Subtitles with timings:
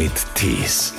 [0.00, 0.94] mit Tees.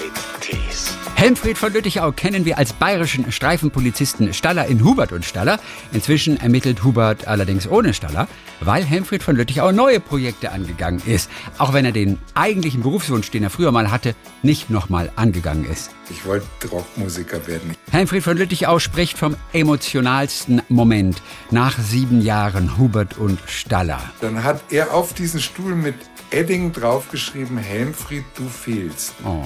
[1.16, 5.59] Helmfried von Lüttichau kennen wir als bayerischen Streifenpolizisten Staller in Hubert und Staller.
[5.92, 8.27] Inzwischen ermittelt Hubert allerdings ohne Staller,
[8.59, 11.32] weil Helmfried von Lüttichau neue Projekte angegangen ist.
[11.57, 15.89] Auch wenn er den eigentlichen Berufswunsch, den er früher mal hatte, nicht nochmal angegangen ist.
[16.11, 17.75] Ich wollte Rockmusiker werden.
[17.91, 24.02] Helmfried von Lüttichau spricht vom emotionalsten Moment nach sieben Jahren Hubert und Staller.
[24.21, 25.95] Dann hat er auf diesen Stuhl mit
[26.32, 29.14] Edding draufgeschrieben, Helmfried, du fehlst.
[29.25, 29.46] Oh.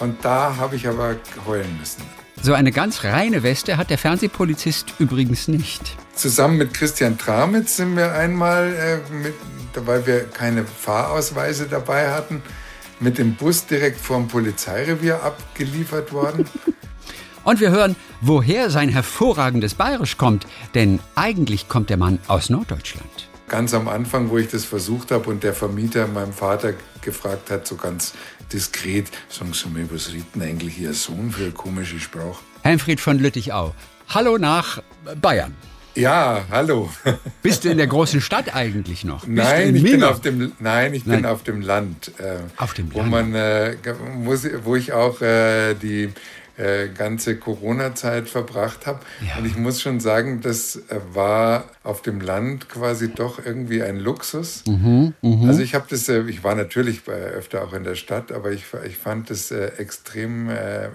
[0.00, 2.02] Und da habe ich aber heulen müssen.
[2.42, 5.96] So eine ganz reine Weste hat der Fernsehpolizist übrigens nicht.
[6.14, 9.34] Zusammen mit Christian Tramitz sind wir einmal, äh, mit,
[9.86, 12.42] weil wir keine Fahrausweise dabei hatten,
[13.00, 16.44] mit dem Bus direkt vorm Polizeirevier abgeliefert worden.
[17.44, 23.28] Und wir hören, woher sein hervorragendes Bayerisch kommt, denn eigentlich kommt der Mann aus Norddeutschland.
[23.54, 27.68] Ganz am Anfang, wo ich das versucht habe und der Vermieter meinem Vater gefragt hat,
[27.68, 28.12] so ganz
[28.52, 32.42] diskret, sagen Sie mir, was redet denn eigentlich Ihr Sohn für eine komische Sprache?
[32.64, 33.72] Helmfried von Lüttichau.
[34.08, 34.82] Hallo nach
[35.22, 35.54] Bayern.
[35.94, 36.90] Ja, hallo.
[37.42, 39.20] Bist du in der großen Stadt eigentlich noch?
[39.24, 41.18] Bist Nein, in ich bin auf dem, nein, ich Nein.
[41.22, 42.10] bin auf dem Land.
[42.18, 43.10] Äh, Auf dem wo Land.
[43.12, 43.76] Man, äh,
[44.16, 46.10] muss, wo ich auch äh, die
[46.56, 49.00] äh, ganze Corona-Zeit verbracht habe.
[49.26, 49.38] Ja.
[49.38, 53.98] Und ich muss schon sagen, das äh, war auf dem Land quasi doch irgendwie ein
[53.98, 54.64] Luxus.
[54.66, 55.14] Mhm,
[55.48, 58.64] Also ich habe das, äh, ich war natürlich öfter auch in der Stadt, aber ich,
[58.86, 60.48] ich fand das äh, extrem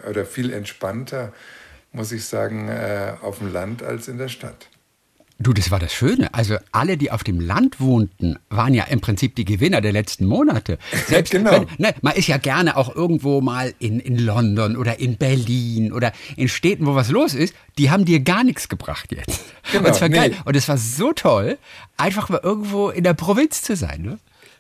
[0.10, 1.34] oder viel entspannter,
[1.92, 2.70] muss ich sagen,
[3.22, 4.68] auf dem Land als in der Stadt.
[5.42, 6.34] Du, das war das Schöne.
[6.34, 10.26] Also alle, die auf dem Land wohnten, waren ja im Prinzip die Gewinner der letzten
[10.26, 10.78] Monate.
[11.08, 11.52] Selbst Genau.
[11.52, 15.94] wenn, ne, man ist ja gerne auch irgendwo mal in, in London oder in Berlin
[15.94, 17.54] oder in Städten, wo was los ist.
[17.78, 19.40] Die haben dir gar nichts gebracht jetzt.
[19.72, 20.32] Genau, Und es war geil.
[20.32, 20.36] nee.
[20.44, 21.58] Und es war so toll,
[21.96, 24.02] einfach mal irgendwo in der Provinz zu sein.
[24.02, 24.20] Ne?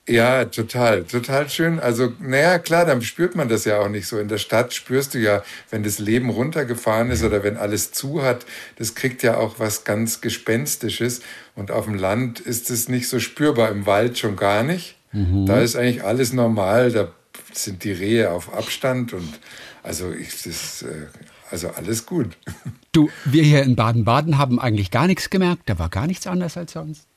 [0.09, 1.79] Ja, total, total schön.
[1.79, 4.17] Also, naja, klar, dann spürt man das ja auch nicht so.
[4.17, 8.23] In der Stadt spürst du ja, wenn das Leben runtergefahren ist oder wenn alles zu
[8.23, 8.45] hat,
[8.77, 11.21] das kriegt ja auch was ganz Gespenstisches.
[11.55, 14.95] Und auf dem Land ist es nicht so spürbar, im Wald schon gar nicht.
[15.11, 17.11] Da ist eigentlich alles normal, da
[17.51, 19.39] sind die Rehe auf Abstand und
[19.81, 21.07] also ich, das, äh,
[21.49, 22.37] also alles gut.
[22.91, 25.69] Du, wir hier in Baden-Baden haben eigentlich gar nichts gemerkt.
[25.69, 27.08] Da war gar nichts anders als sonst.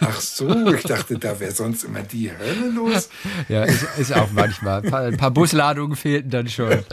[0.00, 3.08] Ach so, ich dachte, da wäre sonst immer die Hölle los.
[3.48, 4.82] Ja, ist, ist auch manchmal.
[4.82, 6.70] Ein paar, ein paar Busladungen fehlten dann schon.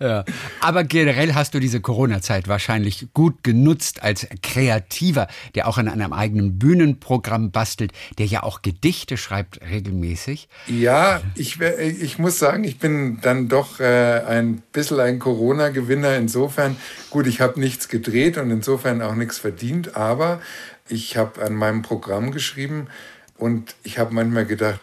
[0.00, 0.24] ja.
[0.60, 6.12] Aber generell hast du diese Corona-Zeit wahrscheinlich gut genutzt als Kreativer, der auch an einem
[6.12, 10.48] eigenen Bühnenprogramm bastelt, der ja auch Gedichte schreibt regelmäßig.
[10.66, 16.16] Ja, ich, ich muss sagen, ich bin dann doch äh, ein bisschen ein Corona-Gewinner.
[16.16, 16.76] Insofern,
[17.10, 20.40] gut, ich habe nichts gedreht und insofern auch nichts verdient, aber
[20.88, 22.88] ich habe an meinem Programm geschrieben
[23.36, 24.80] und ich habe manchmal gedacht,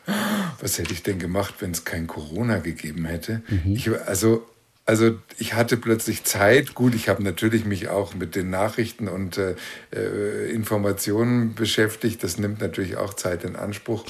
[0.60, 3.42] was hätte ich denn gemacht, wenn es kein Corona gegeben hätte?
[3.76, 4.48] Ich, also
[4.86, 6.74] also ich hatte plötzlich Zeit.
[6.74, 9.56] Gut, ich habe natürlich mich auch mit den Nachrichten und äh,
[9.94, 12.24] äh, Informationen beschäftigt.
[12.24, 14.06] Das nimmt natürlich auch Zeit in Anspruch.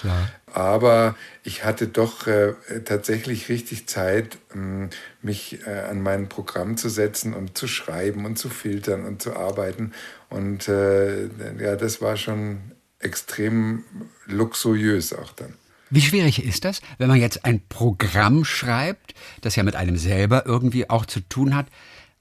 [0.53, 2.53] Aber ich hatte doch äh,
[2.85, 4.89] tatsächlich richtig Zeit, ähm,
[5.21, 9.35] mich äh, an mein Programm zu setzen und zu schreiben und zu filtern und zu
[9.35, 9.91] arbeiten.
[10.29, 11.25] Und äh,
[11.59, 13.83] ja, das war schon extrem
[14.25, 15.53] luxuriös auch dann.
[15.91, 20.46] Wie schwierig ist das, wenn man jetzt ein Programm schreibt, das ja mit einem selber
[20.46, 21.68] irgendwie auch zu tun hat?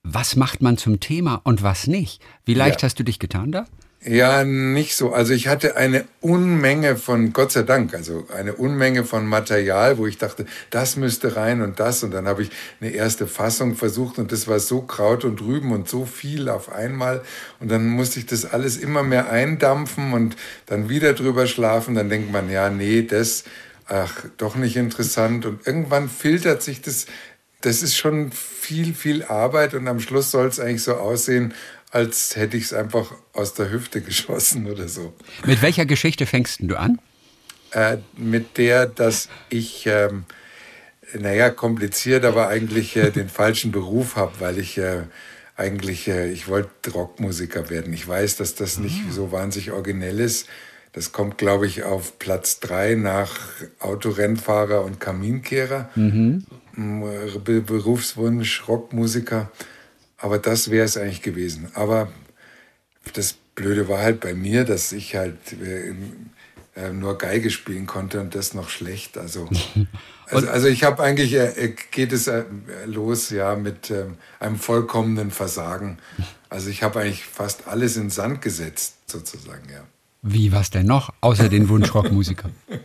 [0.02, 2.20] Was macht man zum Thema und was nicht?
[2.44, 2.86] Wie leicht Ja.
[2.86, 3.66] hast du dich getan da?
[4.02, 5.12] Ja, nicht so.
[5.12, 10.06] Also ich hatte eine Unmenge von, Gott sei Dank, also eine Unmenge von Material, wo
[10.06, 12.02] ich dachte, das müsste rein und das.
[12.02, 12.50] Und dann habe ich
[12.80, 16.72] eine erste Fassung versucht und das war so Kraut und Rüben und so viel auf
[16.72, 17.20] einmal.
[17.60, 20.34] Und dann musste ich das alles immer mehr eindampfen und
[20.64, 21.94] dann wieder drüber schlafen.
[21.94, 23.44] Dann denkt man, ja, nee, das,
[23.86, 25.44] ach, doch nicht interessant.
[25.44, 27.04] Und irgendwann filtert sich das
[27.60, 31.52] das ist schon viel, viel Arbeit und am Schluss soll es eigentlich so aussehen,
[31.90, 35.12] als hätte ich es einfach aus der Hüfte geschossen oder so.
[35.44, 37.00] Mit welcher Geschichte fängst du an?
[37.72, 40.24] Äh, mit der, dass ich, ähm,
[41.18, 45.02] naja, kompliziert, aber eigentlich äh, den falschen Beruf habe, weil ich äh,
[45.56, 47.92] eigentlich, äh, ich wollte Rockmusiker werden.
[47.92, 50.48] Ich weiß, dass das nicht so wahnsinnig originell ist.
[50.92, 53.38] Das kommt, glaube ich, auf Platz drei nach
[53.78, 55.88] Autorennfahrer und Kaminkehrer.
[55.94, 56.38] Mm,
[57.44, 59.52] Be Berufswunsch, Rockmusiker.
[60.20, 61.70] Aber das wäre es eigentlich gewesen.
[61.74, 62.08] Aber
[63.14, 65.94] das Blöde war halt bei mir, dass ich halt äh,
[66.76, 69.18] äh, nur Geige spielen konnte und das noch schlecht.
[69.18, 69.48] Also,
[70.26, 72.44] also, also ich habe eigentlich, äh, geht es äh,
[72.86, 75.98] los ja mit ähm, einem vollkommenen Versagen.
[76.48, 79.84] Also ich habe eigentlich fast alles in Sand gesetzt, sozusagen, ja.
[80.22, 82.50] Wie was denn noch, außer den Wunsch Rockmusiker?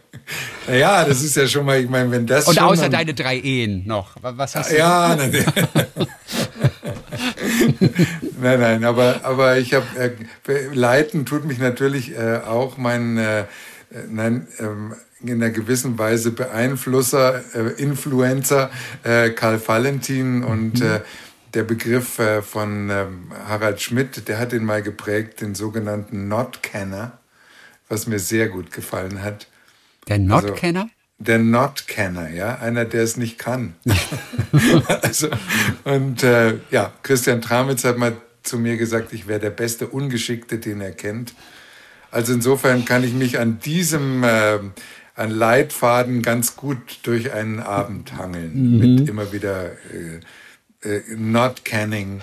[0.68, 3.86] Ja, das ist ja schon mal, ich meine, wenn das Und außer deine drei Ehen
[3.86, 4.16] noch.
[4.22, 4.78] Was hast du?
[4.78, 5.16] Ja,
[8.42, 9.86] nein, nein, aber, aber ich habe,
[10.48, 13.46] äh, leiten tut mich natürlich äh, auch mein, äh,
[14.10, 18.70] nein, ähm, in einer gewissen Weise Beeinflusser, äh, Influencer
[19.04, 20.86] äh, Karl Valentin und mhm.
[20.86, 21.00] äh,
[21.54, 27.18] der Begriff äh, von ähm, Harald Schmidt, der hat ihn mal geprägt, den sogenannten Not-Kenner,
[27.88, 29.48] was mir sehr gut gefallen hat.
[30.08, 30.82] Der Not-Kenner?
[30.82, 33.76] Also, der Not-Kenner, ja, einer, der es nicht kann.
[35.02, 35.30] also,
[35.84, 40.60] und äh, ja, Christian Tramitz hat mal zu mir gesagt, ich wäre der beste Ungeschickte,
[40.60, 41.34] den er kennt.
[42.12, 44.60] Also insofern kann ich mich an diesem äh,
[45.16, 48.80] an Leitfaden ganz gut durch einen Abend hangeln, mhm.
[48.80, 50.20] mit immer wieder äh,
[50.86, 52.22] äh, not canning.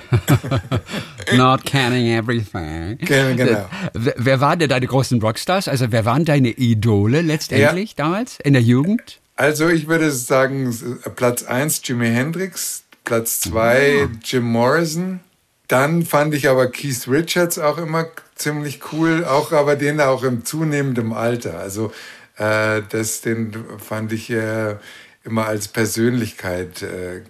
[1.36, 2.98] not canning everything.
[2.98, 3.68] Genau.
[3.94, 5.68] Wer waren denn deine großen Rockstars?
[5.68, 8.04] Also wer waren deine Idole letztendlich ja.
[8.04, 9.20] damals in der Jugend?
[9.36, 10.76] Also ich würde sagen,
[11.16, 14.08] Platz 1 Jimi Hendrix, Platz 2 oh.
[14.22, 15.20] Jim Morrison.
[15.68, 20.44] Dann fand ich aber Keith Richards auch immer ziemlich cool, auch aber den auch im
[20.44, 21.58] zunehmenden Alter.
[21.58, 21.92] Also
[22.36, 24.76] äh, das, den fand ich äh,
[25.24, 27.22] immer als Persönlichkeit äh,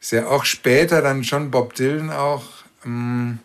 [0.00, 2.44] sehr, auch später dann schon Bob Dylan auch,
[2.84, 3.38] ähm,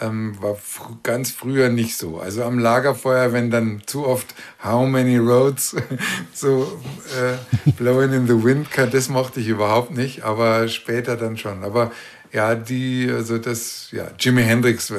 [0.00, 2.18] ähm, war fr ganz früher nicht so.
[2.18, 4.34] Also am Lagerfeuer, wenn dann zu oft
[4.64, 5.76] How Many Roads
[6.32, 6.80] so
[7.16, 11.62] äh, Blowing in the Wind, das mochte ich überhaupt nicht, aber später dann schon.
[11.62, 11.92] Aber
[12.32, 14.96] ja, die, also das, ja, Jimi Hendrix, äh,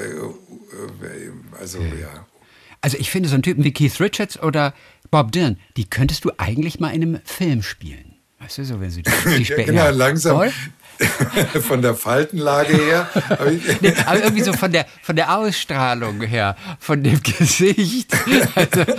[1.60, 2.26] also ja.
[2.82, 4.74] Also ich finde so einen Typen wie Keith Richards oder
[5.10, 8.12] Bob Dylan, die könntest du eigentlich mal in einem Film spielen.
[8.44, 10.38] Weißt du, so wenn sie die, ja, Genau, langsam.
[10.38, 10.51] Voll?
[11.62, 13.10] von der Faltenlage her.
[13.30, 13.51] Aber,
[13.81, 18.16] nee, aber, irgendwie so von der, von der Ausstrahlung her, von dem Gesicht.
[18.56, 18.94] Also,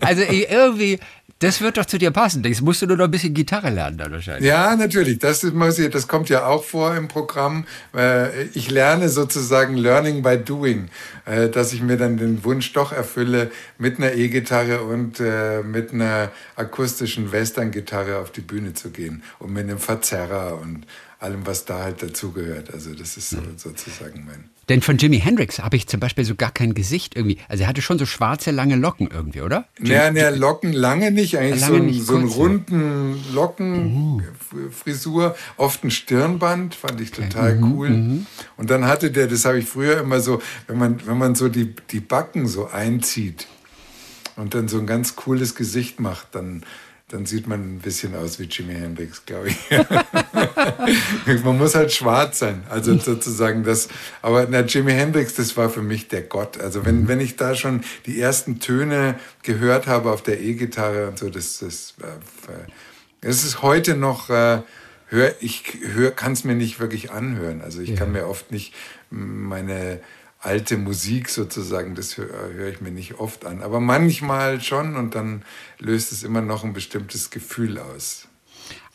[0.00, 0.98] also irgendwie,
[1.40, 2.42] das wird doch zu dir passen.
[2.42, 4.48] Das musst du nur noch ein bisschen Gitarre lernen dann wahrscheinlich.
[4.48, 5.18] Ja, natürlich.
[5.18, 7.66] Das, ist, das kommt ja auch vor im Programm.
[7.94, 10.88] Äh, ich lerne sozusagen Learning by Doing,
[11.26, 15.92] äh, dass ich mir dann den Wunsch doch erfülle, mit einer E-Gitarre und äh, mit
[15.92, 20.86] einer akustischen Western-Gitarre auf die Bühne zu gehen und mit einem Verzerrer und
[21.18, 22.72] allem, was da halt dazugehört.
[22.72, 26.34] Also das ist so, sozusagen mein denn von Jimi Hendrix habe ich zum Beispiel so
[26.34, 27.38] gar kein Gesicht irgendwie.
[27.48, 29.66] Also er hatte schon so schwarze, lange Locken irgendwie, oder?
[29.80, 31.38] Ja, ne, Locken lange nicht.
[31.38, 35.30] Eigentlich lange so, ein, so einen runden Lockenfrisur.
[35.30, 35.62] Uh.
[35.62, 37.64] Oft ein Stirnband, fand ich total okay.
[37.64, 37.90] Mhm, cool.
[37.90, 38.26] Mhm.
[38.56, 41.48] Und dann hatte der, das habe ich früher immer so, wenn man, wenn man so
[41.48, 43.46] die, die Backen so einzieht
[44.34, 46.64] und dann so ein ganz cooles Gesicht macht, dann
[47.08, 49.56] dann sieht man ein bisschen aus wie Jimi Hendrix, glaube ich.
[51.44, 53.88] man muss halt schwarz sein, also sozusagen das.
[54.22, 56.60] Aber na, Jimi Hendrix, das war für mich der Gott.
[56.60, 57.08] Also wenn, mhm.
[57.08, 61.58] wenn ich da schon die ersten Töne gehört habe auf der E-Gitarre und so, das,
[61.58, 61.94] das,
[63.22, 64.28] äh, ist heute noch.
[64.28, 64.62] Äh,
[65.08, 67.60] hör, ich hör, kann es mir nicht wirklich anhören.
[67.60, 67.96] Also ich ja.
[67.96, 68.74] kann mir oft nicht
[69.10, 70.00] meine
[70.46, 73.62] alte Musik sozusagen, das höre hör ich mir nicht oft an.
[73.62, 75.44] Aber manchmal schon und dann
[75.78, 78.25] löst es immer noch ein bestimmtes Gefühl aus.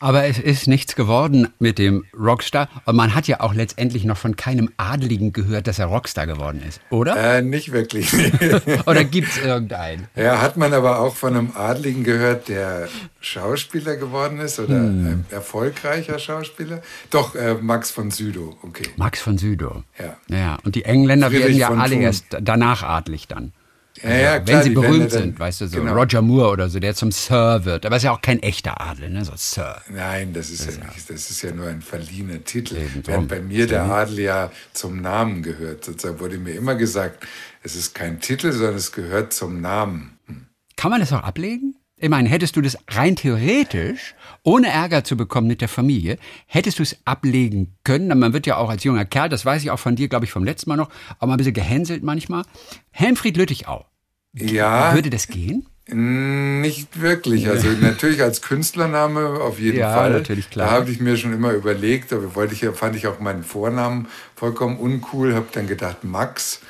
[0.02, 2.68] Aber es ist nichts geworden mit dem Rockstar.
[2.86, 6.60] Und man hat ja auch letztendlich noch von keinem Adeligen gehört, dass er Rockstar geworden
[6.68, 7.36] ist, oder?
[7.36, 8.12] Äh, nicht wirklich.
[8.86, 10.08] oder gibt es irgendeinen?
[10.16, 12.88] Ja, hat man aber auch von einem Adeligen gehört, der
[13.20, 15.06] Schauspieler geworden ist oder hm.
[15.06, 16.82] ein erfolgreicher Schauspieler?
[17.10, 18.88] Doch, äh, Max von Südow, okay.
[18.96, 19.84] Max von Südow.
[20.00, 20.16] Ja.
[20.36, 23.52] Ja, und die Engländer Friedrich werden ja alle erst danach adlig dann.
[24.02, 25.94] Ja, ja, klar, wenn sie berühmt sind, weißt du, so genau.
[25.94, 27.86] Roger Moore oder so, der zum Sir wird.
[27.86, 29.24] Aber ist ja auch kein echter Adel, ne?
[29.24, 29.80] So Sir.
[29.88, 32.76] Nein, das ist, das ja, nicht, das ist ja nur ein verliehener Titel.
[33.04, 35.84] Während bei mir der Adel ja zum Namen gehört.
[35.84, 37.26] Sozusagen wurde mir immer gesagt,
[37.62, 40.18] es ist kein Titel, sondern es gehört zum Namen.
[40.26, 40.46] Hm.
[40.76, 41.76] Kann man das auch ablegen?
[41.96, 46.18] Ich meine, hättest du das rein theoretisch, ohne Ärger zu bekommen mit der Familie,
[46.48, 48.18] hättest du es ablegen können.
[48.18, 50.32] Man wird ja auch als junger Kerl, das weiß ich auch von dir, glaube ich,
[50.32, 50.90] vom letzten Mal noch,
[51.20, 52.42] auch mal ein bisschen gehänselt manchmal.
[52.90, 53.86] Helmfried Lüttichau.
[54.32, 54.94] Ja.
[54.94, 55.66] Würde das gehen?
[55.86, 57.48] Nicht wirklich.
[57.48, 60.12] Also natürlich als Künstlername auf jeden ja, Fall.
[60.12, 60.68] Natürlich, klar.
[60.68, 64.08] Da habe ich mir schon immer überlegt, da wollte ich, fand ich auch meinen Vornamen
[64.36, 66.60] vollkommen uncool, habe dann gedacht Max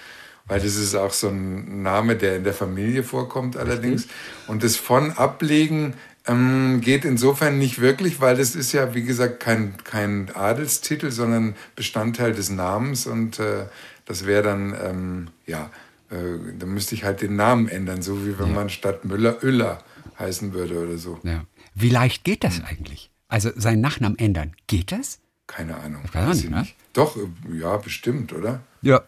[0.47, 4.07] weil das ist auch so ein Name, der in der Familie vorkommt allerdings.
[4.49, 5.95] Und das von ablegen
[6.26, 11.54] ähm, geht insofern nicht wirklich, weil das ist ja, wie gesagt, kein, kein Adelstitel, sondern
[11.75, 13.66] Bestandteil des Namens und äh,
[14.04, 15.71] das wäre dann, ähm, ja,
[16.12, 18.54] äh, da müsste ich halt den Namen ändern, so wie wenn ja.
[18.54, 19.83] man statt Müller Öller
[20.19, 21.19] heißen würde oder so.
[21.23, 21.45] Ja.
[21.75, 23.11] Wie leicht geht das eigentlich?
[23.28, 25.21] Also seinen Nachnamen ändern, geht das?
[25.47, 26.02] Keine Ahnung.
[26.12, 26.66] Weiß nicht, ne?
[26.92, 28.61] Doch, äh, ja, bestimmt, oder?
[28.83, 29.02] Ja,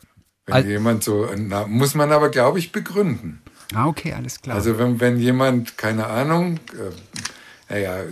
[0.46, 3.42] wenn Al jemand so, na, muss man aber, glaube ich, begründen.
[3.74, 4.56] Ah, okay, alles klar.
[4.56, 8.02] Also wenn, wenn jemand, keine Ahnung, äh, naja,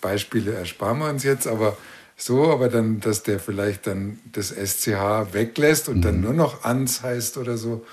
[0.00, 1.76] Beispiele ersparen wir uns jetzt, aber
[2.16, 6.02] so, aber dann, dass der vielleicht dann das SCH weglässt und mhm.
[6.02, 7.84] dann nur noch Ans heißt oder so,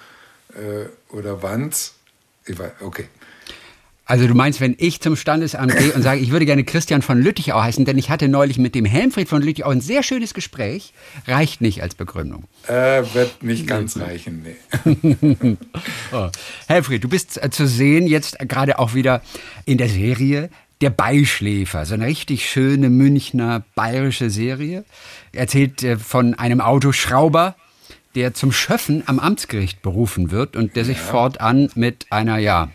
[0.53, 1.95] äh, oder Wanz.
[2.81, 3.07] Okay,
[4.09, 7.21] also du meinst, wenn ich zum Standesamt gehe und sage, ich würde gerne Christian von
[7.21, 10.93] Lüttichau heißen, denn ich hatte neulich mit dem Helmfried von Lüttichau ein sehr schönes Gespräch,
[11.27, 12.45] reicht nicht als Begründung.
[12.65, 14.03] Äh, wird nicht ganz nee.
[14.03, 15.57] reichen, nee.
[16.11, 16.29] oh.
[16.67, 19.21] Helmfried, du bist äh, zu sehen jetzt gerade auch wieder
[19.65, 20.49] in der Serie
[20.81, 24.85] Der Beischläfer, so eine richtig schöne Münchner bayerische Serie.
[25.33, 27.55] Erzählt äh, von einem Autoschrauber,
[28.15, 31.03] der zum Schöffen am Amtsgericht berufen wird und der sich ja.
[31.03, 32.69] fortan mit einer, ja,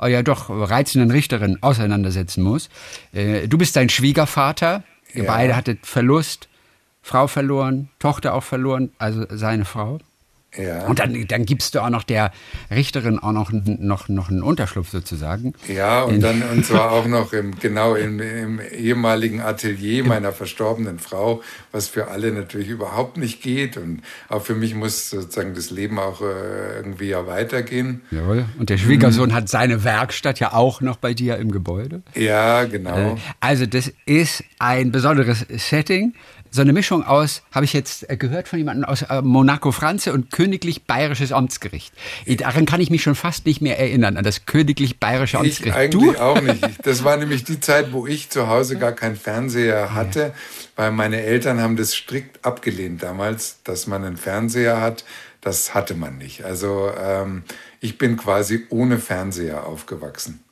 [0.00, 2.68] äh, ja doch reizenden Richterin auseinandersetzen muss.
[3.12, 4.82] Äh, du bist sein Schwiegervater.
[5.14, 5.32] Ihr ja.
[5.32, 6.48] beide hattet Verlust,
[7.02, 9.98] Frau verloren, Tochter auch verloren, also seine Frau.
[10.56, 10.86] Ja.
[10.86, 12.30] Und dann, dann gibst du auch noch der
[12.70, 15.54] Richterin auch noch, noch, noch einen Unterschlupf sozusagen.
[15.66, 20.98] Ja, und dann und zwar auch noch im, genau im, im ehemaligen Atelier meiner verstorbenen
[20.98, 23.76] Frau, was für alle natürlich überhaupt nicht geht.
[23.76, 28.02] Und auch für mich muss sozusagen das Leben auch äh, irgendwie ja weitergehen.
[28.10, 28.44] Jawohl.
[28.58, 29.34] Und der Schwiegersohn mhm.
[29.34, 32.02] hat seine Werkstatt ja auch noch bei dir im Gebäude.
[32.14, 33.14] Ja, genau.
[33.14, 36.14] Äh, also das ist ein besonderes Setting
[36.52, 40.12] so eine Mischung aus, habe ich jetzt äh, gehört von jemandem aus äh, Monaco Franze
[40.12, 41.94] und Königlich Bayerisches Amtsgericht.
[42.26, 45.74] Daran kann ich mich schon fast nicht mehr erinnern, an das Königlich Bayerische Amtsgericht.
[45.74, 46.20] Ich eigentlich du?
[46.20, 46.62] auch nicht.
[46.82, 50.32] Das war nämlich die Zeit, wo ich zu Hause gar keinen Fernseher hatte, ja.
[50.76, 55.04] weil meine Eltern haben das strikt abgelehnt damals, dass man einen Fernseher hat.
[55.40, 56.44] Das hatte man nicht.
[56.44, 57.44] Also ähm,
[57.80, 60.42] ich bin quasi ohne Fernseher aufgewachsen.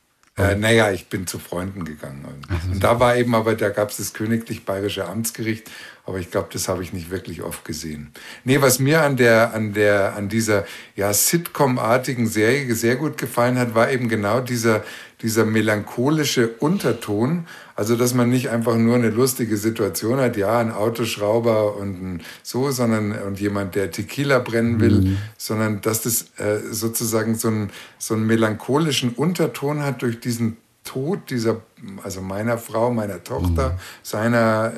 [0.40, 2.24] Äh, naja, ich bin zu Freunden gegangen.
[2.24, 5.70] Und, und da war eben aber, da gab es das Königlich Bayerische Amtsgericht,
[6.06, 8.12] aber ich glaube, das habe ich nicht wirklich oft gesehen.
[8.44, 10.64] Nee, was mir an der, an der, an dieser
[10.96, 14.82] ja, Sitcom-artigen Serie sehr gut gefallen hat, war eben genau dieser,
[15.22, 17.46] dieser melancholische Unterton.
[17.76, 22.22] Also, dass man nicht einfach nur eine lustige Situation hat, ja, ein Autoschrauber und ein
[22.42, 25.18] so, sondern und jemand, der Tequila brennen will, mhm.
[25.36, 30.56] sondern dass das äh, sozusagen so einen, so einen melancholischen Unterton hat durch diesen
[30.90, 31.60] Tod dieser,
[32.02, 33.78] also meiner Frau, meiner Tochter, mhm.
[34.02, 34.72] seiner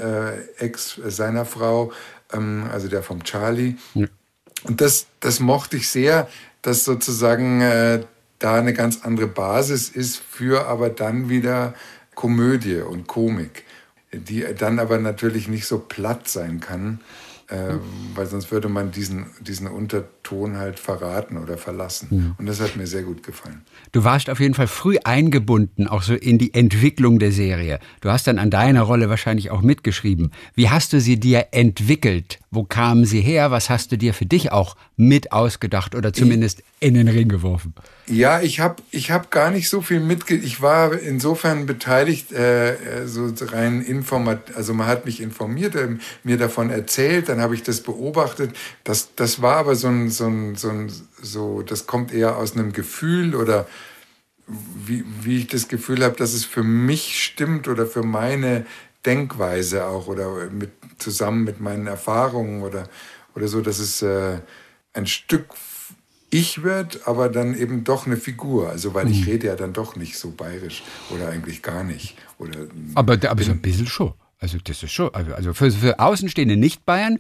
[0.59, 1.91] äh, Ex, äh, seiner Frau,
[2.35, 3.77] ähm, also der vom Charlie.
[3.95, 4.07] Ja.
[4.65, 6.29] Und das, das mochte ich sehr,
[6.61, 8.05] dass sozusagen äh,
[8.39, 11.73] da eine ganz andere Basis ist für aber dann wieder
[12.15, 13.65] Komödie und Komik,
[14.13, 17.01] die dann aber natürlich nicht so platt sein kann,
[17.49, 17.77] äh,
[18.15, 22.09] weil sonst würde man diesen, diesen Unterton halt verraten oder verlassen.
[22.11, 22.35] Ja.
[22.39, 23.63] Und das hat mir sehr gut gefallen.
[23.93, 27.79] Du warst auf jeden Fall früh eingebunden, auch so in die Entwicklung der Serie.
[28.01, 30.31] Du hast dann an deiner Rolle wahrscheinlich auch mitgeschrieben.
[30.55, 32.39] Wie hast du sie dir entwickelt?
[32.51, 33.51] Wo kamen sie her?
[33.51, 37.29] Was hast du dir für dich auch mit ausgedacht oder zumindest ich, in den Ring
[37.29, 37.75] geworfen?
[38.07, 40.35] Ja, ich habe ich hab gar nicht so viel mitge...
[40.35, 44.55] Ich war insofern beteiligt, äh, so rein informat...
[44.55, 48.55] Also man hat mich informiert, äh, mir davon erzählt, dann habe ich das beobachtet.
[48.85, 50.93] Das, das war aber so ein, so ein, so ein...
[51.21, 53.67] So, das kommt eher aus einem Gefühl oder
[54.47, 58.67] wie, wie ich das Gefühl habe, dass es für mich stimmt oder für meine
[59.05, 62.89] Denkweise auch oder mit, zusammen mit meinen Erfahrungen oder,
[63.35, 64.41] oder so, dass es äh,
[64.93, 65.47] ein Stück
[66.31, 68.71] ich wird, aber dann eben doch eine Figur.
[68.71, 69.33] Also, weil ich mhm.
[69.33, 72.17] rede ja dann doch nicht so bayerisch oder eigentlich gar nicht.
[72.39, 74.15] Oder, aber, aber so ein bisschen schon.
[74.39, 75.15] Also, das ist schon.
[75.15, 77.19] Also, also für, für Außenstehende Nicht-Bayern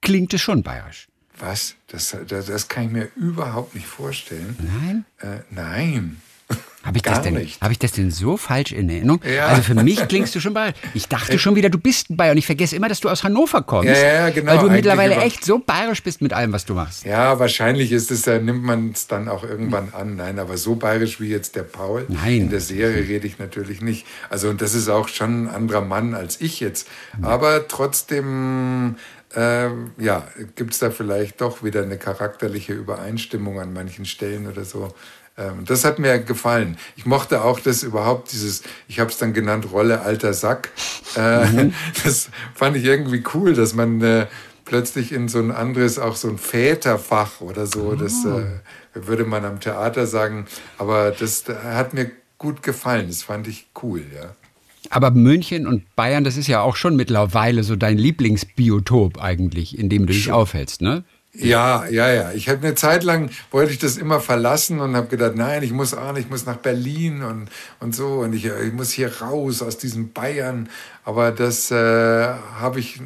[0.00, 1.06] klingt es schon bayerisch.
[1.38, 1.74] Was?
[1.88, 4.56] Das, das, das, kann ich mir überhaupt nicht vorstellen.
[4.60, 5.04] Nein?
[5.18, 6.20] Äh, nein.
[6.84, 9.20] Habe ich, das denn, hab ich das denn so falsch in Erinnerung?
[9.24, 9.46] Ja.
[9.46, 10.74] Also für mich klingst du schon bayerisch.
[10.94, 13.22] Ich dachte schon wieder, du bist ein Bayer und ich vergesse immer, dass du aus
[13.22, 13.88] Hannover kommst.
[13.88, 14.50] Ja, ja, genau.
[14.50, 17.04] Weil du mittlerweile echt so bayerisch bist mit allem, was du machst.
[17.04, 20.16] Ja, wahrscheinlich ist es, da nimmt man es dann auch irgendwann an.
[20.16, 22.04] Nein, aber so bayerisch wie jetzt der Paul.
[22.08, 22.42] Nein.
[22.42, 24.04] In der Serie rede ich natürlich nicht.
[24.28, 26.88] Also und das ist auch schon ein anderer Mann als ich jetzt.
[27.22, 28.96] Aber trotzdem
[29.34, 34.64] äh, ja, gibt es da vielleicht doch wieder eine charakterliche Übereinstimmung an manchen Stellen oder
[34.64, 34.92] so.
[35.38, 36.76] Ähm, das hat mir gefallen.
[36.96, 40.70] Ich mochte auch das überhaupt, dieses, ich habe es dann genannt, Rolle alter Sack.
[41.16, 41.74] Äh, mhm.
[42.04, 44.26] Das fand ich irgendwie cool, dass man äh,
[44.64, 47.94] plötzlich in so ein anderes, auch so ein Väterfach oder so, oh.
[47.94, 48.60] das äh,
[48.94, 50.46] würde man am Theater sagen.
[50.78, 53.08] Aber das hat mir gut gefallen.
[53.08, 54.34] Das fand ich cool, ja.
[54.90, 59.88] Aber München und Bayern, das ist ja auch schon mittlerweile so dein Lieblingsbiotop eigentlich, in
[59.88, 61.04] dem du dich aufhältst, ne?
[61.34, 62.32] Ja, ja, ja.
[62.32, 65.72] Ich habe eine Zeit lang wollte ich das immer verlassen und habe gedacht, nein, ich
[65.72, 67.48] muss auch, ich muss nach Berlin und
[67.80, 70.68] und so und ich, ich muss hier raus aus diesem Bayern.
[71.04, 73.00] Aber das äh, habe ich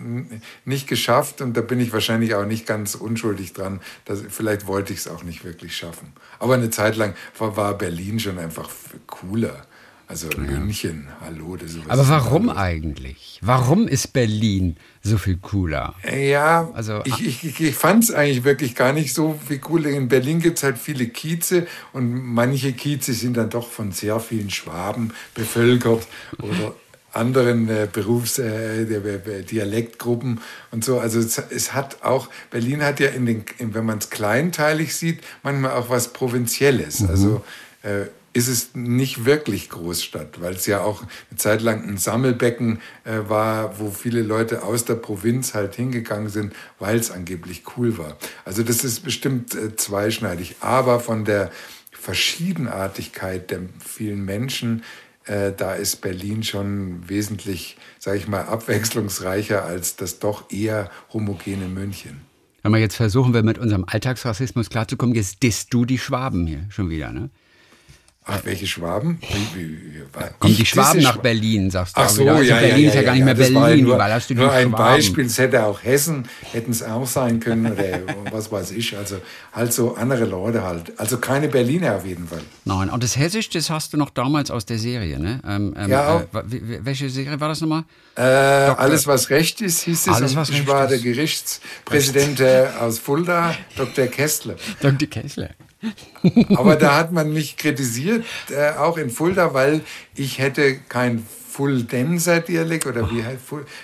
[0.65, 3.81] nicht geschafft und da bin ich wahrscheinlich auch nicht ganz unschuldig dran.
[4.07, 6.13] Dass, vielleicht wollte ich es auch nicht wirklich schaffen.
[6.41, 8.69] Aber eine Zeit lang war, war Berlin schon einfach
[9.07, 9.67] cooler.
[10.09, 10.39] Also ja.
[10.43, 11.57] München, hallo.
[11.57, 13.41] Das Aber warum eigentlich?
[13.43, 15.95] Warum ist Berlin so viel cooler?
[16.17, 19.91] Ja, also, ich, ich, ich fand es eigentlich wirklich gar nicht so viel cooler.
[19.91, 24.21] In Berlin gibt es halt viele Kieze und manche Kieze sind dann doch von sehr
[24.21, 26.07] vielen Schwaben bevölkert
[26.39, 26.75] oder
[27.13, 28.85] anderen äh, Berufs-, äh,
[29.43, 31.01] Dialektgruppen und so.
[31.01, 34.95] Also es, es, hat auch, Berlin hat ja in den, in, wenn man es kleinteilig
[34.95, 37.01] sieht, manchmal auch was Provinzielles.
[37.01, 37.09] Mhm.
[37.09, 37.45] Also
[37.83, 38.07] äh,
[38.37, 43.21] ist es nicht wirklich Großstadt, weil es ja auch eine Zeit lang ein Sammelbecken äh,
[43.29, 48.19] war, wo viele Leute aus der Provinz halt hingegangen sind, weil es angeblich cool war.
[48.45, 50.57] Also das ist bestimmt äh, zweischneidig.
[50.61, 51.51] Aber von der
[51.93, 54.83] Verschiedenartigkeit der vielen Menschen,
[55.25, 61.69] äh, da ist Berlin schon wesentlich, sage ich mal, abwechslungsreicher als das doch eher homogene
[61.69, 62.21] München.
[62.63, 66.67] Wenn wir jetzt versuchen, wir mit unserem Alltagsrassismus klarzukommen, jetzt disst du die Schwaben hier
[66.69, 67.31] schon wieder, ne?
[68.29, 69.21] Ach, welche Schwaben?
[70.41, 72.01] Kommen die Schwaben nach Berlin, sagst du.
[72.01, 74.29] Ach so, also ja, Berlin ja, ist ja, gar nicht mehr Berlin, nur, überall hast
[74.29, 74.97] du nur ein Schwaben.
[74.97, 78.01] Beispiel, es hätte auch Hessen, hätten es auch sein können oder
[78.33, 78.97] was weiß ich.
[78.97, 79.19] Also
[79.53, 80.99] halt so andere Leute halt.
[80.99, 82.43] Also keine Berliner auf jeden Fall.
[82.65, 85.41] Nein, und das Hessisch, das hast du noch damals aus der Serie, ne?
[85.47, 86.25] Ähm, ähm, ja, äh,
[86.81, 87.85] welche Serie war das nochmal?
[88.17, 90.13] Äh, alles, was recht ist, hieß es.
[90.13, 94.09] Alles, was ich war der Gerichtspräsident äh, aus Fulda, Dr.
[94.09, 94.57] Kessler.
[94.81, 95.07] Dr.
[95.09, 95.51] Kessler.
[96.57, 99.83] Aber da hat man mich kritisiert, äh, auch in Fulda, weil
[100.15, 101.25] ich hätte kein
[101.57, 103.39] Fuldenser Dialekt oder wie halt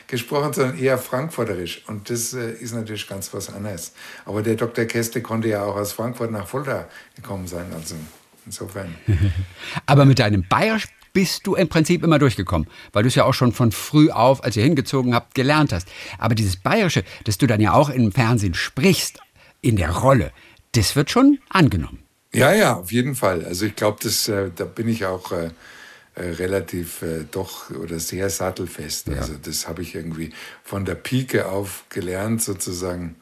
[0.06, 1.82] gesprochen, sondern eher Frankfurterisch.
[1.86, 3.94] Und das äh, ist natürlich ganz was anderes.
[4.26, 4.84] Aber der Dr.
[4.84, 7.66] Keste konnte ja auch aus Frankfurt nach Fulda gekommen sein.
[7.74, 7.94] Also
[8.44, 8.94] insofern.
[9.86, 13.34] Aber mit deinem Bayerisch bist du im Prinzip immer durchgekommen, weil du es ja auch
[13.34, 15.88] schon von früh auf, als ihr hingezogen habt, gelernt hast.
[16.18, 19.18] Aber dieses Bayerische, das du dann ja auch im Fernsehen sprichst,
[19.62, 20.32] in der Rolle,
[20.72, 21.98] das wird schon angenommen.
[22.34, 23.44] Ja, ja, auf jeden Fall.
[23.44, 25.50] Also ich glaube, äh, da bin ich auch äh,
[26.14, 29.08] äh, relativ äh, doch oder sehr sattelfest.
[29.08, 29.16] Ja.
[29.16, 30.30] Also das habe ich irgendwie
[30.62, 33.16] von der Pike auf gelernt sozusagen.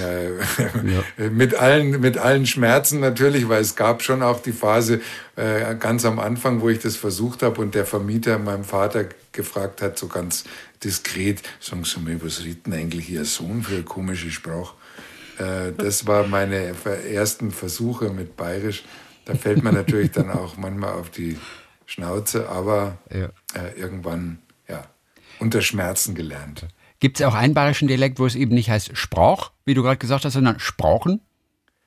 [0.00, 1.04] Äh, ja.
[1.30, 5.00] mit, allen, mit allen Schmerzen natürlich, weil es gab schon auch die Phase
[5.36, 9.82] äh, ganz am Anfang, wo ich das versucht habe und der Vermieter meinem Vater gefragt
[9.82, 10.44] hat, so ganz
[10.84, 14.74] diskret, sagen Sie mir, was redet denn eigentlich Ihr Sohn für eine komische Sprache?
[15.40, 16.74] Äh, das war meine
[17.10, 18.84] ersten Versuche mit Bayerisch.
[19.24, 21.38] Da fällt man natürlich dann auch manchmal auf die
[21.86, 23.28] Schnauze, aber ja.
[23.54, 24.84] äh, irgendwann, ja,
[25.38, 26.66] unter Schmerzen gelernt.
[27.00, 29.96] Gibt es auch einen bayerischen Dialekt, wo es eben nicht heißt Sprach, wie du gerade
[29.96, 31.20] gesagt hast, sondern Sprachen?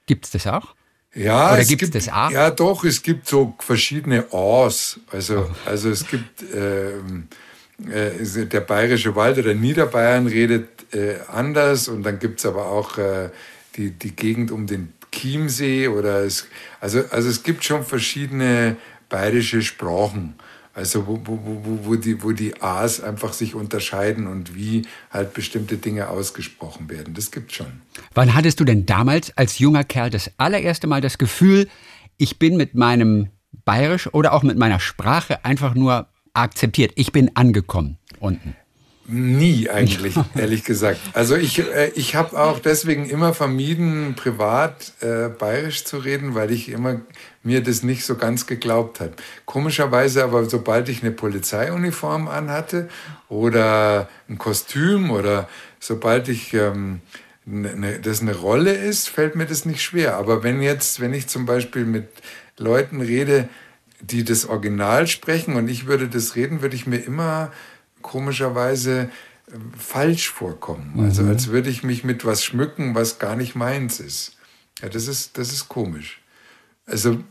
[0.07, 0.75] Gibt es das auch?
[1.13, 2.31] Ja, Oder es gibt es das A?
[2.31, 4.99] Ja, doch, es gibt so verschiedene A's.
[5.11, 7.27] Also, also es gibt ähm,
[7.91, 12.97] äh, der bayerische Wald oder Niederbayern redet äh, anders und dann gibt es aber auch
[12.97, 13.29] äh,
[13.75, 16.47] die, die Gegend um den Chiemsee oder es,
[16.79, 18.77] also, also es gibt schon verschiedene
[19.09, 20.35] bayerische Sprachen.
[20.75, 25.35] Also wo, wo, wo, wo, die, wo die A's einfach sich unterscheiden und wie halt
[25.35, 27.13] bestimmte Dinge ausgesprochen werden.
[27.13, 27.81] Das gibt schon.
[28.15, 31.69] Wann hattest du denn damals als junger Kerl das allererste Mal das Gefühl,
[32.17, 33.29] ich bin mit meinem
[33.65, 36.91] Bayerisch oder auch mit meiner Sprache einfach nur akzeptiert.
[36.95, 38.55] Ich bin angekommen unten.
[39.05, 40.99] Nie eigentlich, ehrlich gesagt.
[41.13, 46.51] Also ich, äh, ich habe auch deswegen immer vermieden, privat äh, bayerisch zu reden, weil
[46.51, 47.01] ich immer
[47.43, 49.21] mir das nicht so ganz geglaubt hat.
[49.45, 52.87] Komischerweise aber, sobald ich eine Polizeiuniform anhatte
[53.27, 57.01] oder ein Kostüm oder sobald ich ähm,
[57.45, 60.15] ne, das eine Rolle ist, fällt mir das nicht schwer.
[60.15, 62.07] Aber wenn jetzt, wenn ich zum Beispiel mit
[62.57, 63.49] Leuten rede,
[64.03, 67.51] die das Original sprechen und ich würde das reden, würde ich mir immer
[68.01, 69.09] komischerweise
[69.47, 70.99] äh, falsch vorkommen.
[70.99, 71.29] Also mhm.
[71.29, 74.35] als würde ich mich mit was schmücken, was gar nicht meins ist.
[74.81, 76.19] Ja, das ist, das ist komisch.
[76.85, 77.23] Also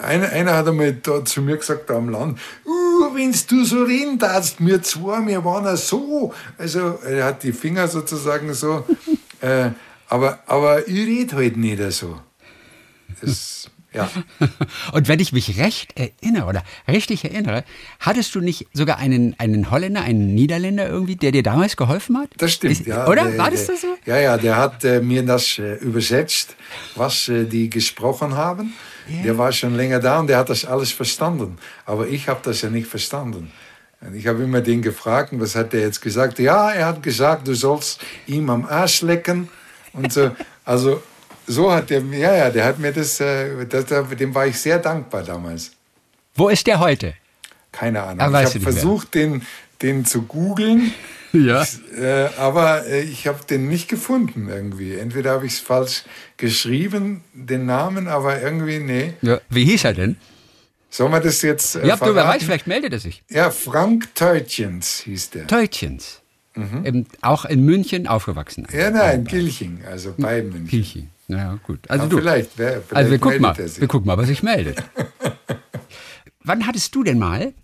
[0.00, 3.84] einer, einer hat einmal da zu mir gesagt, da am Land, uh, wenn du so
[3.84, 6.32] reden darfst, wir zwei, wir waren ja so.
[6.56, 8.86] Also er hat die Finger sozusagen so.
[9.42, 9.70] äh,
[10.08, 12.20] aber, aber ich rede halt nicht so.
[13.20, 14.10] Das, ja.
[14.92, 17.64] Und wenn ich mich recht erinnere oder richtig erinnere,
[18.00, 22.30] hattest du nicht sogar einen, einen Holländer, einen Niederländer irgendwie, der dir damals geholfen hat?
[22.38, 23.06] Das stimmt, Ist, ja.
[23.06, 23.24] Oder?
[23.24, 23.88] Der, War das, das so?
[24.06, 26.56] Ja, ja, der hat äh, mir das äh, übersetzt,
[26.96, 28.72] was äh, die gesprochen haben.
[29.10, 29.22] Yeah.
[29.24, 31.58] Der war schon länger da und der hat das alles verstanden.
[31.84, 33.50] Aber ich habe das ja nicht verstanden.
[34.00, 36.38] Und ich habe immer den gefragt, was hat der jetzt gesagt?
[36.38, 39.48] Ja, er hat gesagt, du sollst ihm am Arsch lecken.
[39.92, 40.30] Und so.
[40.64, 41.02] Also
[41.46, 43.86] so hat der, ja, ja, der hat mir das, äh, das,
[44.18, 45.72] dem war ich sehr dankbar damals.
[46.34, 47.14] Wo ist der heute?
[47.72, 48.34] Keine Ahnung.
[48.34, 49.42] Ah, ich habe versucht, den,
[49.80, 50.92] den zu googeln.
[51.34, 51.64] Ja.
[51.98, 54.96] Äh, aber äh, ich habe den nicht gefunden irgendwie.
[54.96, 56.04] Entweder habe ich es falsch
[56.36, 59.14] geschrieben, den Namen, aber irgendwie, nee.
[59.22, 59.40] Ja.
[59.48, 60.16] Wie hieß er denn?
[60.90, 63.22] Sollen wir das jetzt äh, Ja, du, weiß, vielleicht meldet er sich.
[63.30, 65.46] Ja, Frank Teutjens hieß der.
[65.46, 66.20] Teutjens.
[66.54, 66.84] Mhm.
[66.84, 68.66] Eben, auch in München aufgewachsen.
[68.70, 70.66] Ja, nein, in Gilching, also bei München.
[70.66, 71.90] Gilching, naja, gut.
[71.90, 72.18] Also du.
[72.18, 74.82] Vielleicht, wer, vielleicht also wir gucken mal, wir gucken mal, was sich meldet.
[76.44, 77.54] Wann hattest du denn mal,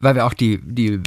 [0.00, 1.00] weil wir auch die, die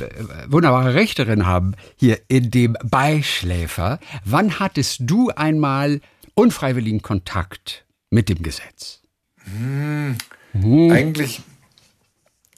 [0.48, 6.02] wunderbare Richterin haben hier in dem Beischläfer, wann hattest du einmal
[6.34, 9.02] unfreiwilligen Kontakt mit dem Gesetz?
[9.44, 10.18] Hm,
[10.54, 10.92] hm.
[10.92, 11.42] Eigentlich,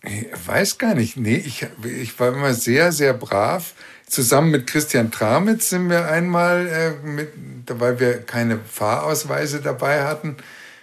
[0.02, 1.18] ich weiß gar nicht.
[1.18, 3.74] Nee, ich, ich war immer sehr, sehr brav.
[4.14, 7.30] Zusammen mit Christian Tramitz sind wir einmal, äh, mit,
[7.68, 10.38] weil wir keine Fahrausweise dabei hatten,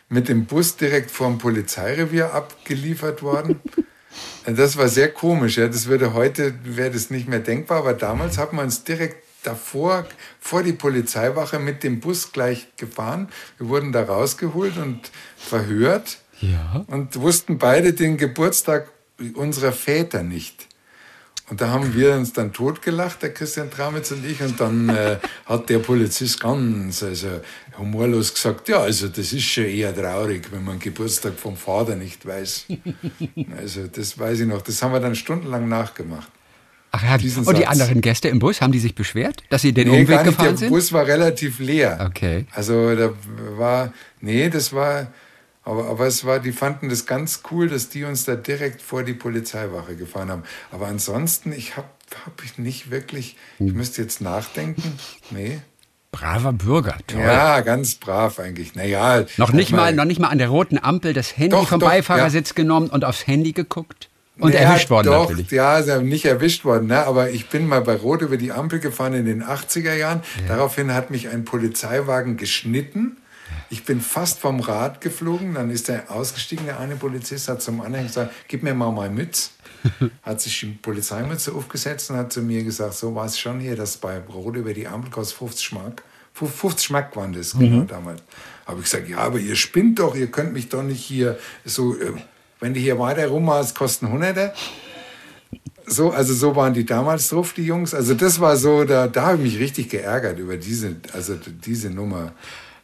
[0.09, 3.61] mit dem Bus direkt vor dem Polizeirevier abgeliefert worden.
[4.45, 5.59] Das war sehr komisch.
[5.59, 5.69] Ja.
[5.69, 10.07] Das würde heute, wäre das nicht mehr denkbar, aber damals hat man uns direkt davor,
[10.40, 13.29] vor die Polizeiwache mit dem Bus gleich gefahren.
[13.59, 16.85] Wir wurden da rausgeholt und verhört ja.
[16.88, 18.90] und wussten beide den Geburtstag
[19.35, 20.66] unserer Väter nicht.
[21.51, 24.41] Und da haben wir uns dann totgelacht, der Christian Tramitz und ich.
[24.41, 27.41] Und dann äh, hat der Polizist ganz also,
[27.77, 32.25] humorlos gesagt, ja, also das ist schon eher traurig, wenn man Geburtstag vom Vater nicht
[32.25, 32.67] weiß.
[33.57, 34.63] Also das weiß ich noch.
[34.63, 36.31] Das haben wir dann stundenlang nachgemacht.
[36.93, 37.57] Ach ja, und Satz.
[37.57, 40.49] die anderen Gäste im Bus, haben die sich beschwert, dass sie den nee, Umweg gefahren
[40.49, 40.71] der sind?
[40.71, 42.07] Der Bus war relativ leer.
[42.09, 42.47] Okay.
[42.53, 43.13] Also da
[43.57, 45.09] war, nee, das war,
[45.71, 49.03] aber, aber es war, die fanden das ganz cool, dass die uns da direkt vor
[49.03, 50.43] die Polizeiwache gefahren haben.
[50.73, 51.89] Aber ansonsten, ich habe
[52.25, 53.77] hab ich nicht wirklich, ich hm.
[53.77, 54.99] müsste jetzt nachdenken.
[55.31, 55.61] Nee.
[56.13, 57.21] Braver Bürger, toll.
[57.21, 58.75] Ja, ganz brav eigentlich.
[58.75, 59.25] Naja.
[59.37, 61.89] Noch nicht mal, noch nicht mal an der roten Ampel das Handy doch, vom doch,
[61.89, 62.55] Beifahrersitz ja.
[62.57, 64.09] genommen und aufs Handy geguckt?
[64.41, 65.51] Und naja, erwischt worden doch, natürlich.
[65.53, 67.07] Ja, ist nicht erwischt worden, ne?
[67.07, 70.23] aber ich bin mal bei Rot über die Ampel gefahren in den 80er Jahren.
[70.41, 70.57] Ja.
[70.57, 73.19] Daraufhin hat mich ein Polizeiwagen geschnitten
[73.71, 77.81] ich bin fast vom Rad geflogen, dann ist er ausgestiegen, der eine Polizist hat zum
[77.81, 79.51] anderen gesagt, gib mir mal meine Mütze.
[80.23, 83.77] hat sich die Polizeimütze aufgesetzt und hat zu mir gesagt, so war es schon hier,
[83.77, 86.03] dass bei Brot über die Ampel kostet 50 Schmack.
[86.35, 87.87] 50 Schmack waren das, genau mhm.
[87.87, 88.23] damals.
[88.67, 91.97] Habe ich gesagt, ja, aber ihr spinnt doch, ihr könnt mich doch nicht hier so,
[91.97, 92.13] äh,
[92.61, 94.53] wenn du hier weiter rummachst, kosten Hunderte.
[95.87, 97.95] So, also so waren die damals drauf, die Jungs.
[97.95, 101.91] Also das war so, da, da habe ich mich richtig geärgert über diese, also diese
[101.91, 102.33] Nummer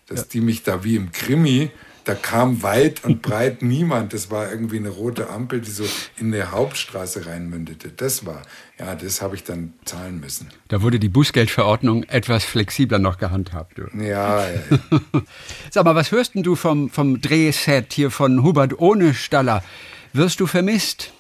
[0.06, 0.26] dass ja.
[0.32, 1.70] die mich da wie im Krimi,
[2.04, 4.12] da kam weit und breit niemand.
[4.12, 5.84] Das war irgendwie eine rote Ampel, die so
[6.18, 7.88] in der Hauptstraße reinmündete.
[7.88, 8.42] Das war,
[8.78, 10.48] ja, das habe ich dann zahlen müssen.
[10.68, 13.78] Da wurde die Bußgeldverordnung etwas flexibler noch gehandhabt.
[13.78, 13.88] Du.
[13.98, 14.60] Ja, ja.
[15.70, 19.64] Sag mal, was hörst du vom, vom Drehset hier von Hubert ohne Staller?
[20.12, 21.12] Wirst du vermisst?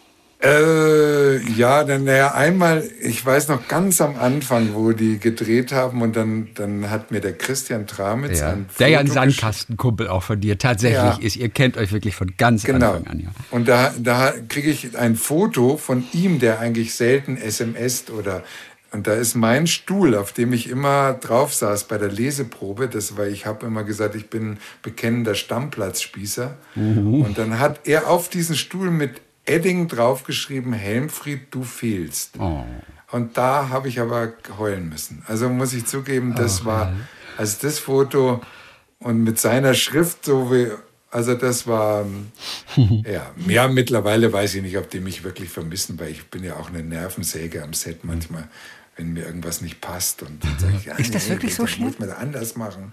[0.42, 6.02] Äh, ja, dann naja, einmal, ich weiß noch ganz am Anfang, wo die gedreht haben
[6.02, 8.50] und dann, dann hat mir der Christian Tramitz ja.
[8.50, 11.18] ein Der ja ein Sandkastenkumpel auch von dir tatsächlich ja.
[11.20, 11.36] ist.
[11.36, 12.92] Ihr kennt euch wirklich von ganz genau.
[12.92, 13.20] Anfang an.
[13.20, 13.28] Ja.
[13.50, 18.42] Und da, da kriege ich ein Foto von ihm, der eigentlich selten SMS oder
[18.92, 22.88] und da ist mein Stuhl, auf dem ich immer drauf saß bei der Leseprobe.
[22.88, 26.56] Das war, ich habe immer gesagt, ich bin bekennender Stammplatzspießer.
[26.76, 27.22] Mhm.
[27.22, 32.34] Und dann hat er auf diesen Stuhl mit Edding draufgeschrieben, Helmfried, du fehlst.
[32.38, 32.64] Oh.
[33.12, 35.22] Und da habe ich aber heulen müssen.
[35.26, 36.92] Also muss ich zugeben, das oh, war,
[37.36, 38.42] also das Foto
[38.98, 40.68] und mit seiner Schrift so wie,
[41.10, 42.04] also das war,
[42.76, 46.56] ja, ja, mittlerweile weiß ich nicht, ob die mich wirklich vermissen, weil ich bin ja
[46.56, 48.48] auch eine Nervensäge am Set manchmal,
[48.96, 51.66] wenn mir irgendwas nicht passt und dann sage ich, ja, ist das nee, wirklich so
[51.66, 51.86] schlimm?
[51.86, 52.92] muss man anders machen.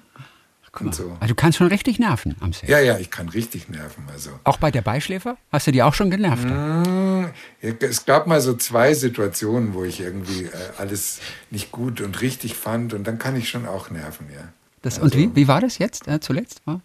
[0.80, 1.16] Und so.
[1.20, 2.68] Also du kannst schon richtig nerven am Set.
[2.68, 4.06] Ja, ja, ich kann richtig nerven.
[4.12, 4.32] Also.
[4.44, 5.38] Auch bei der Beischläfer?
[5.52, 6.46] Hast du die auch schon genervt?
[6.46, 7.32] Mmh,
[7.62, 11.20] es gab mal so zwei Situationen, wo ich irgendwie äh, alles
[11.52, 14.50] nicht gut und richtig fand und dann kann ich schon auch nerven, ja.
[14.82, 16.62] Das, also, und wie, wie war das jetzt äh, zuletzt?
[16.66, 16.82] War?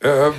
[0.00, 0.30] Äh,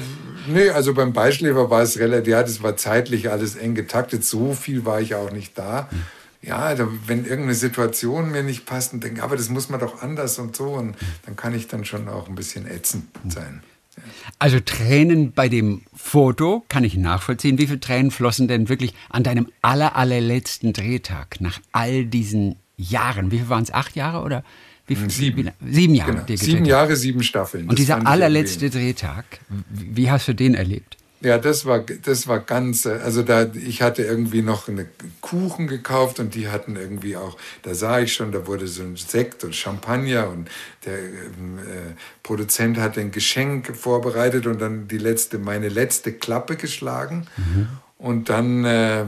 [0.48, 4.24] nee, also beim Beischläfer war es relativ, ja, das war zeitlich alles eng getaktet.
[4.24, 5.88] So viel war ich auch nicht da.
[5.90, 6.04] Hm
[6.44, 10.02] ja, also wenn irgendeine Situation mir nicht passt und denke, aber das muss man doch
[10.02, 13.64] anders und so, und dann kann ich dann schon auch ein bisschen ätzend sein.
[13.96, 14.04] Ja.
[14.40, 17.58] Also Tränen bei dem Foto kann ich nachvollziehen.
[17.60, 23.32] Wie viele Tränen flossen denn wirklich an deinem aller, allerletzten Drehtag nach all diesen Jahren?
[23.32, 23.72] Wie viel waren es?
[23.72, 24.44] Acht Jahre oder?
[24.88, 25.52] Wie viel, sieben.
[25.66, 26.26] sieben Jahre.
[26.26, 26.36] Genau.
[26.36, 27.70] Sieben Jahre, sieben Staffeln.
[27.70, 29.26] Und dieser allerletzte Drehtag,
[29.70, 30.98] wie hast du den erlebt?
[31.24, 34.86] Ja, das war, das war ganz, also da, ich hatte irgendwie noch eine
[35.22, 38.98] Kuchen gekauft und die hatten irgendwie auch, da sah ich schon, da wurde so ein
[38.98, 40.50] Sekt und Champagner und
[40.84, 46.58] der ähm, äh, Produzent hat ein Geschenk vorbereitet und dann die letzte, meine letzte Klappe
[46.58, 47.26] geschlagen.
[47.38, 47.70] Mhm.
[47.98, 49.06] Und dann äh,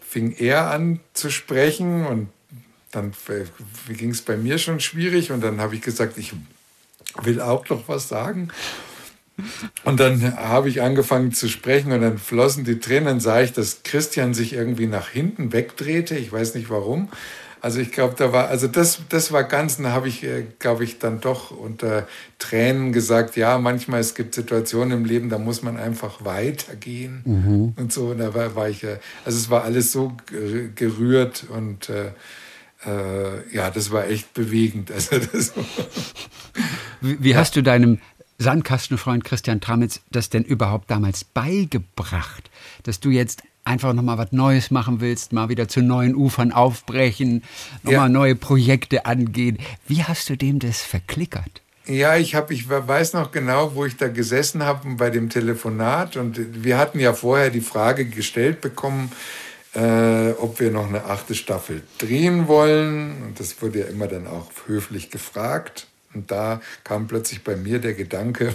[0.00, 2.28] fing er an zu sprechen und
[2.92, 6.32] dann äh, ging es bei mir schon schwierig und dann habe ich gesagt, ich
[7.22, 8.48] will auch noch was sagen.
[9.84, 13.82] Und dann habe ich angefangen zu sprechen und dann flossen die Tränen, sah ich, dass
[13.82, 16.16] Christian sich irgendwie nach hinten wegdrehte.
[16.16, 17.08] Ich weiß nicht warum.
[17.60, 20.84] Also ich glaube, da war, also das, das war ganz, da habe ich, äh, glaube
[20.84, 22.06] ich, dann doch unter
[22.38, 27.72] Tränen gesagt, ja, manchmal es gibt Situationen im Leben, da muss man einfach weitergehen mhm.
[27.76, 28.08] und so.
[28.08, 30.12] Und da war, war ich, also es war alles so
[30.74, 32.10] gerührt und äh,
[32.86, 34.90] äh, ja, das war echt bewegend.
[34.94, 35.54] Also das
[37.00, 37.98] wie, wie hast du deinem
[38.38, 42.50] Sandkastenfreund Christian Tramitz das denn überhaupt damals beigebracht,
[42.82, 47.42] dass du jetzt einfach nochmal was Neues machen willst, mal wieder zu neuen Ufern aufbrechen,
[47.82, 48.08] nochmal ja.
[48.08, 49.58] neue Projekte angehen.
[49.86, 51.62] Wie hast du dem das verklickert?
[51.86, 56.16] Ja, ich habe, ich weiß noch genau, wo ich da gesessen habe bei dem Telefonat
[56.16, 59.12] und wir hatten ja vorher die Frage gestellt bekommen,
[59.74, 64.26] äh, ob wir noch eine achte Staffel drehen wollen und das wurde ja immer dann
[64.26, 65.86] auch höflich gefragt.
[66.14, 68.54] Und da kam plötzlich bei mir der Gedanke,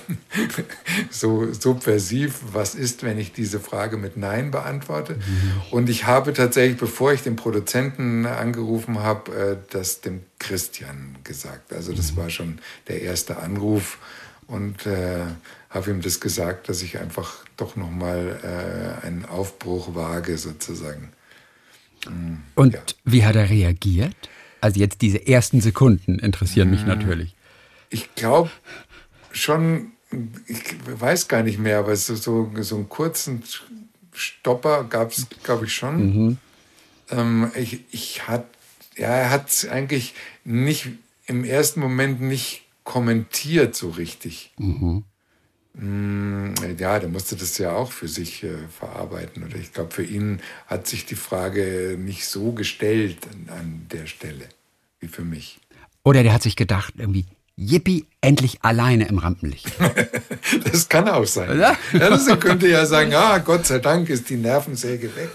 [1.10, 5.16] so subversiv, was ist, wenn ich diese Frage mit Nein beantworte?
[5.16, 5.62] Mhm.
[5.72, 11.74] Und ich habe tatsächlich, bevor ich den Produzenten angerufen habe, äh, das dem Christian gesagt.
[11.74, 12.18] Also das mhm.
[12.18, 13.98] war schon der erste Anruf
[14.48, 15.20] und äh,
[15.70, 18.40] habe ihm das gesagt, dass ich einfach doch nochmal
[19.04, 21.10] äh, einen Aufbruch wage sozusagen.
[22.08, 22.80] Mhm, und ja.
[23.04, 24.16] wie hat er reagiert?
[24.62, 26.88] Also jetzt diese ersten Sekunden interessieren mich mhm.
[26.88, 27.36] natürlich
[27.90, 28.50] ich glaube
[29.32, 29.92] schon,
[30.48, 30.64] ich
[31.00, 33.44] weiß gar nicht mehr, aber so, so, so einen kurzen
[34.14, 35.98] Stopper gab es, glaube ich, schon.
[35.98, 36.38] Mhm.
[37.12, 38.46] Ähm, ich, ich hat,
[38.98, 40.90] ja, er hat eigentlich nicht
[41.26, 44.52] im ersten Moment nicht kommentiert so richtig.
[44.58, 45.04] Mhm.
[45.74, 49.44] Mm, ja, der musste das ja auch für sich äh, verarbeiten.
[49.44, 54.08] Oder ich glaube, für ihn hat sich die Frage nicht so gestellt an, an der
[54.08, 54.50] Stelle
[55.00, 55.60] wie für mich.
[56.04, 57.26] Oder der hat sich gedacht, irgendwie,
[57.60, 59.68] Yippie, endlich alleine im Rampenlicht.
[60.72, 61.50] das kann auch sein.
[61.50, 61.78] Oder?
[61.92, 65.30] Ja, das könnte ja sagen, ah, Gott sei Dank ist die Nervensäge weg.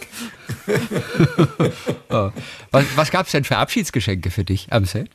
[2.08, 2.30] oh.
[2.70, 5.10] Was, was gab es denn für Abschiedsgeschenke für dich am Set?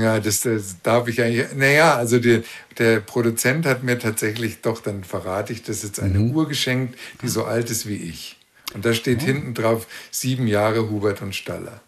[0.00, 1.46] Ja, das, das darf ich eigentlich.
[1.54, 2.42] Naja, also die,
[2.78, 6.32] der Produzent hat mir tatsächlich doch, dann verrate ich das jetzt, eine mhm.
[6.32, 8.36] Uhr geschenkt, die so alt ist wie ich.
[8.74, 9.26] Und da steht oh.
[9.26, 11.80] hinten drauf sieben Jahre Hubert und Staller.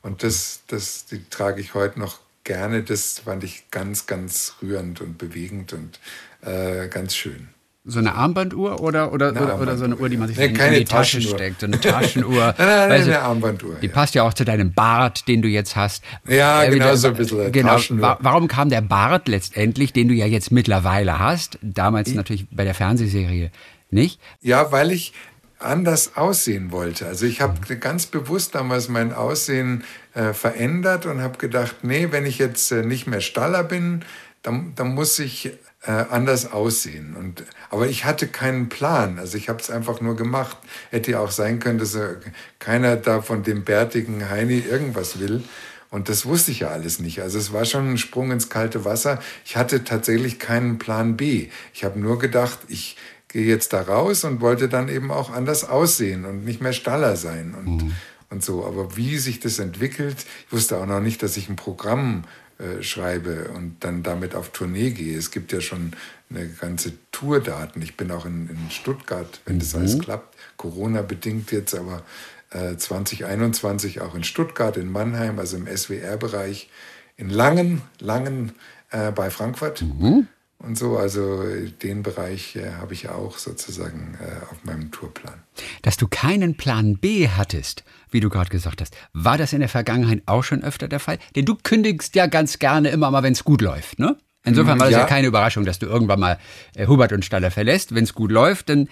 [0.00, 2.82] Und das, das, die trage ich heute noch gerne.
[2.82, 6.00] Das fand ich ganz, ganz rührend und bewegend und
[6.42, 7.48] äh, ganz schön.
[7.86, 10.46] So eine Armbanduhr oder, oder, oder, Armbanduhr, oder, so eine Uhr, die man sich nee,
[10.46, 11.60] in, in, die Tasche steckt?
[11.60, 12.54] So eine Taschenuhr.
[12.58, 13.76] nein, nein, nein, eine Armbanduhr.
[13.82, 13.92] Die ja.
[13.92, 16.02] passt ja auch zu deinem Bart, den du jetzt hast.
[16.26, 17.52] Ja, äh, genau, so ein bisschen.
[17.52, 17.76] Genau.
[18.20, 22.64] Warum kam der Bart letztendlich, den du ja jetzt mittlerweile hast, damals ich, natürlich bei
[22.64, 23.50] der Fernsehserie
[23.90, 24.18] nicht?
[24.40, 25.12] Ja, weil ich
[25.58, 27.06] anders aussehen wollte.
[27.06, 32.26] Also ich habe ganz bewusst damals mein Aussehen äh, verändert und habe gedacht, nee, wenn
[32.26, 34.04] ich jetzt äh, nicht mehr Staller bin,
[34.42, 35.52] dann, dann muss ich
[35.86, 37.16] äh, anders aussehen.
[37.16, 39.18] Und, aber ich hatte keinen Plan.
[39.18, 40.56] Also ich habe es einfach nur gemacht.
[40.90, 42.14] Hätte ja auch sein können, dass äh,
[42.58, 45.42] keiner da von dem bärtigen Heini irgendwas will.
[45.90, 47.22] Und das wusste ich ja alles nicht.
[47.22, 49.20] Also es war schon ein Sprung ins kalte Wasser.
[49.44, 51.48] Ich hatte tatsächlich keinen Plan B.
[51.72, 52.96] Ich habe nur gedacht, ich
[53.28, 57.16] gehe jetzt da raus und wollte dann eben auch anders aussehen und nicht mehr Staller
[57.16, 57.94] sein und, mhm.
[58.30, 58.64] Und so.
[58.64, 62.24] Aber wie sich das entwickelt, ich wusste auch noch nicht, dass ich ein Programm
[62.58, 65.18] äh, schreibe und dann damit auf Tournee gehe.
[65.18, 65.92] Es gibt ja schon
[66.30, 67.82] eine ganze Tourdaten.
[67.82, 69.60] Ich bin auch in, in Stuttgart, wenn mhm.
[69.60, 72.02] das alles klappt, Corona bedingt jetzt, aber
[72.50, 76.70] äh, 2021 auch in Stuttgart, in Mannheim, also im SWR-Bereich,
[77.16, 78.52] in Langen, Langen
[78.90, 79.82] äh, bei Frankfurt.
[79.82, 80.28] Mhm
[80.64, 80.96] und so.
[80.96, 81.42] Also
[81.82, 85.34] den Bereich äh, habe ich auch sozusagen äh, auf meinem Tourplan.
[85.82, 89.68] Dass du keinen Plan B hattest, wie du gerade gesagt hast, war das in der
[89.68, 91.18] Vergangenheit auch schon öfter der Fall?
[91.36, 94.16] Denn du kündigst ja ganz gerne immer mal, wenn es gut läuft, ne?
[94.46, 95.00] Insofern war das ja.
[95.00, 96.38] ja keine Überraschung, dass du irgendwann mal
[96.74, 97.94] äh, Hubert und Staller verlässt.
[97.94, 98.88] Wenn es gut läuft, dann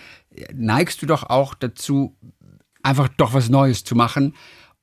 [0.54, 2.16] neigst du doch auch dazu,
[2.82, 4.34] einfach doch was Neues zu machen,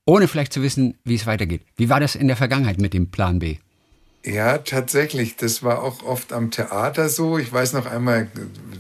[0.06, 1.64] ohne vielleicht zu wissen, wie es weitergeht.
[1.76, 3.58] Wie war das in der Vergangenheit mit dem Plan B?
[4.26, 5.38] Ja, tatsächlich.
[5.38, 7.38] Das war auch oft am Theater so.
[7.38, 8.28] Ich weiß noch einmal,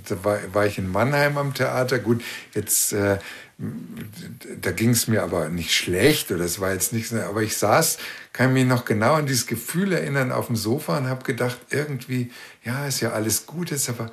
[0.08, 1.99] da war, war ich in Mannheim am Theater.
[1.99, 2.21] Gut,
[2.54, 3.19] jetzt, äh,
[3.58, 7.13] da ging es mir aber nicht schlecht oder es war jetzt nichts.
[7.13, 7.99] Aber ich saß,
[8.34, 12.32] kann mich noch genau an dieses Gefühl erinnern auf dem Sofa und habe gedacht, irgendwie,
[12.63, 14.12] ja, ist ja alles gut jetzt, aber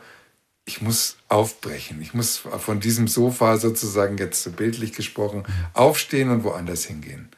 [0.64, 2.00] ich muss aufbrechen.
[2.02, 7.30] Ich muss von diesem Sofa sozusagen jetzt bildlich gesprochen aufstehen und woanders hingehen.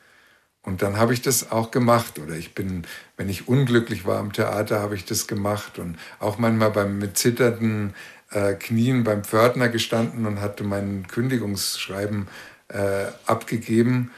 [0.68, 2.18] Und dann habe ich das auch gemacht.
[2.18, 5.78] Oder ich bin, wenn ich unglücklich war am Theater, habe ich das gemacht.
[5.78, 7.94] Und auch manchmal beim, mit zitternden
[8.31, 12.28] äh, Knien beim Pförtner gestanden und hatte mein Kündigungsschreiben
[12.68, 14.11] äh, abgegeben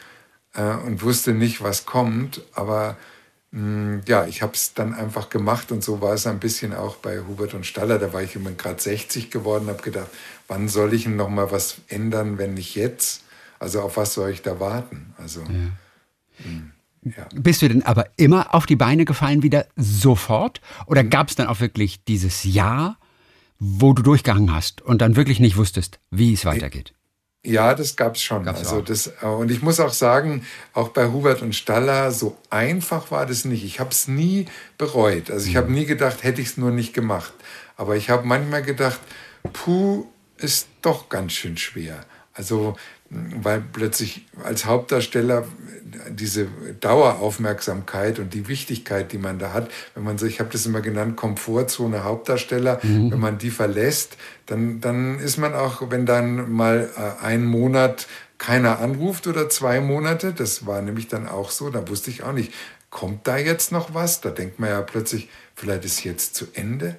[0.54, 2.42] äh, und wusste nicht, was kommt.
[2.52, 2.96] Aber
[3.52, 6.96] mh, ja, ich habe es dann einfach gemacht und so war es ein bisschen auch
[6.96, 8.00] bei Hubert und Staller.
[8.00, 10.08] Da war ich immer gerade 60 geworden, habe gedacht,
[10.48, 13.22] wann soll ich noch mal was ändern, wenn nicht jetzt?
[13.60, 15.14] Also auf was soll ich da warten?
[15.16, 15.70] Also ja.
[17.02, 17.26] Ja.
[17.34, 20.60] Bist du denn aber immer auf die Beine gefallen wieder sofort?
[20.86, 21.10] Oder mhm.
[21.10, 22.98] gab es dann auch wirklich dieses Jahr,
[23.58, 26.94] wo du durchgehangen hast und dann wirklich nicht wusstest, wie es weitergeht?
[27.42, 28.44] Ja, das gab es schon.
[28.44, 33.10] Gab's also das, und ich muss auch sagen, auch bei Hubert und Staller, so einfach
[33.10, 33.64] war das nicht.
[33.64, 34.44] Ich habe es nie
[34.76, 35.30] bereut.
[35.30, 35.74] Also ich habe mhm.
[35.74, 37.32] nie gedacht, hätte ich es nur nicht gemacht.
[37.76, 39.00] Aber ich habe manchmal gedacht,
[39.54, 42.04] puh, ist doch ganz schön schwer.
[42.34, 42.76] Also
[43.10, 45.44] weil plötzlich als Hauptdarsteller
[46.10, 46.46] diese
[46.80, 50.80] Daueraufmerksamkeit und die Wichtigkeit, die man da hat, wenn man so, ich habe das immer
[50.80, 53.10] genannt, Komfortzone Hauptdarsteller, mhm.
[53.10, 58.06] wenn man die verlässt, dann, dann ist man auch, wenn dann mal äh, ein Monat
[58.38, 62.32] keiner anruft oder zwei Monate, das war nämlich dann auch so, da wusste ich auch
[62.32, 62.52] nicht,
[62.90, 64.20] kommt da jetzt noch was?
[64.20, 66.96] Da denkt man ja plötzlich, vielleicht ist jetzt zu Ende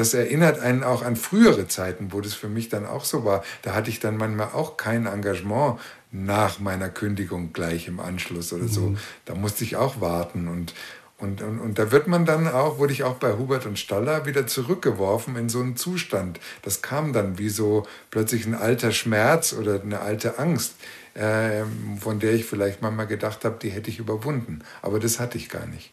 [0.00, 3.44] das erinnert einen auch an frühere Zeiten, wo das für mich dann auch so war.
[3.60, 5.78] Da hatte ich dann manchmal auch kein Engagement
[6.10, 8.80] nach meiner Kündigung gleich im Anschluss oder so.
[8.80, 8.98] Mhm.
[9.26, 10.72] Da musste ich auch warten und,
[11.18, 14.24] und, und, und da wird man dann auch, wurde ich auch bei Hubert und Staller
[14.24, 16.40] wieder zurückgeworfen in so einen Zustand.
[16.62, 20.76] Das kam dann wie so plötzlich ein alter Schmerz oder eine alte Angst,
[21.12, 21.64] äh,
[22.00, 24.60] von der ich vielleicht manchmal gedacht habe, die hätte ich überwunden.
[24.80, 25.92] Aber das hatte ich gar nicht.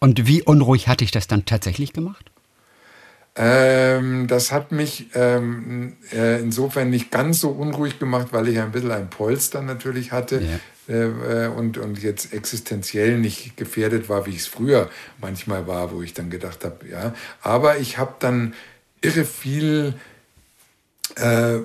[0.00, 2.32] Und wie unruhig hatte ich das dann tatsächlich gemacht?
[3.38, 8.72] Ähm, das hat mich ähm, äh, insofern nicht ganz so unruhig gemacht, weil ich ein
[8.72, 10.42] bisschen ein Polster natürlich hatte
[10.88, 10.94] ja.
[10.94, 14.88] äh, und, und jetzt existenziell nicht gefährdet war, wie ich es früher
[15.20, 17.14] manchmal war, wo ich dann gedacht habe, ja.
[17.42, 18.54] Aber ich habe dann
[19.02, 19.94] irre viel
[21.16, 21.58] äh,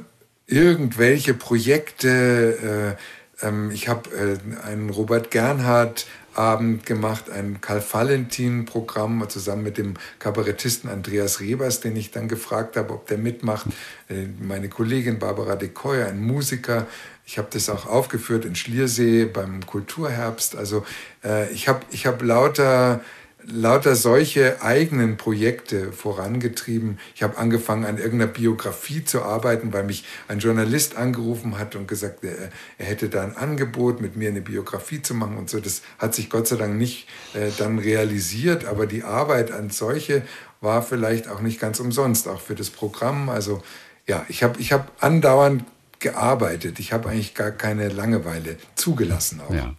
[0.47, 2.97] irgendwelche Projekte.
[3.41, 9.95] Äh, ähm, ich habe äh, einen Robert Gernhardt Abend gemacht, ein Karl-Valentin-Programm zusammen mit dem
[10.19, 13.67] Kabarettisten Andreas Rebers, den ich dann gefragt habe, ob der mitmacht.
[14.09, 16.87] Äh, meine Kollegin Barbara de Coy, ein Musiker.
[17.25, 20.55] Ich habe das auch aufgeführt in Schliersee beim Kulturherbst.
[20.55, 20.85] Also
[21.23, 23.01] äh, ich habe ich hab lauter
[23.45, 26.99] lauter solche eigenen Projekte vorangetrieben.
[27.15, 31.87] Ich habe angefangen, an irgendeiner Biografie zu arbeiten, weil mich ein Journalist angerufen hat und
[31.87, 35.59] gesagt, er, er hätte da ein Angebot, mit mir eine Biografie zu machen und so.
[35.59, 40.23] Das hat sich Gott sei Dank nicht äh, dann realisiert, aber die Arbeit an solche
[40.61, 43.29] war vielleicht auch nicht ganz umsonst, auch für das Programm.
[43.29, 43.63] Also
[44.07, 45.63] ja, ich habe ich hab andauernd
[45.99, 46.79] gearbeitet.
[46.79, 49.41] Ich habe eigentlich gar keine Langeweile zugelassen.
[49.47, 49.53] Auch.
[49.53, 49.73] Ja.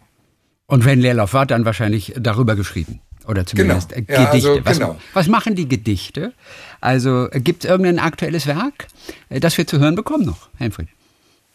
[0.65, 3.01] Und wenn Leerlauf war, dann wahrscheinlich darüber geschrieben.
[3.25, 4.05] Oder zumindest genau.
[4.05, 4.21] Gedichte.
[4.21, 4.99] Ja, also, was, genau.
[5.13, 6.33] was, machen die Gedichte?
[6.81, 8.87] Also gibt es irgendein aktuelles Werk,
[9.29, 10.89] äh, das wir zu hören bekommen noch, Helmfried?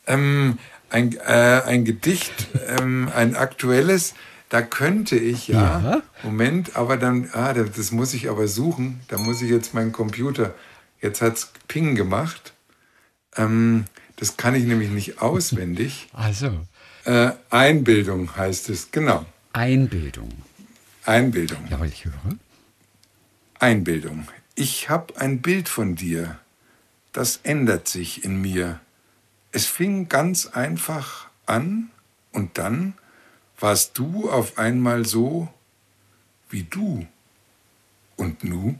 [0.07, 0.59] Ähm,
[0.90, 4.14] ein, äh, ein Gedicht, ähm, ein aktuelles,
[4.48, 6.02] da könnte ich ja, ja.
[6.22, 9.00] Moment, aber dann, ah, das muss ich aber suchen.
[9.09, 10.54] Da muss ich jetzt meinen Computer,
[11.02, 12.54] jetzt hat es Ping gemacht.
[13.37, 13.85] Ähm,
[14.16, 16.09] das kann ich nämlich nicht auswendig.
[16.14, 16.50] Also.
[17.04, 19.24] Äh, Einbildung heißt es, genau.
[19.52, 20.31] Einbildung.
[21.09, 21.66] Einbildung.
[21.71, 22.37] Ja, weil ich höre.
[23.59, 24.29] Einbildung.
[24.55, 26.38] Ich hab ein Bild von dir.
[27.12, 28.81] Das ändert sich in mir.
[29.51, 31.88] Es fing ganz einfach an
[32.33, 32.92] und dann
[33.59, 35.49] warst du auf einmal so
[36.51, 37.07] wie du.
[38.16, 38.79] Und nu?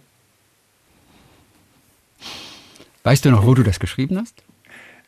[3.05, 4.43] Weißt du noch, wo du das geschrieben hast?